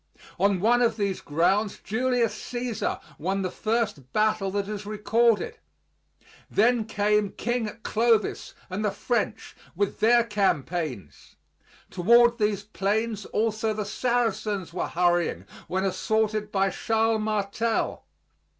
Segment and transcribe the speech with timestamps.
[0.39, 5.59] On one of these grounds Julius Cæsar won the first battle that is recorded.
[6.49, 11.35] Then came King Clovis and the French, with their campaigns;
[11.91, 18.03] toward these plains also the Saracens were hurrying when assaulted by Charles Martel.